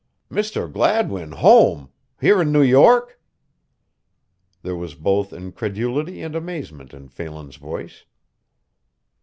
"Misther 0.31 0.67
Gladwin 0.67 1.31
home! 1.33 1.91
Here 2.19 2.41
in 2.41 2.51
New 2.51 2.63
York!" 2.63 3.21
There 4.63 4.75
was 4.75 4.95
both 4.95 5.31
incredulity 5.31 6.23
and 6.23 6.35
amazement 6.35 6.91
in 6.91 7.07
Phelan's 7.07 7.57
voice. 7.57 8.05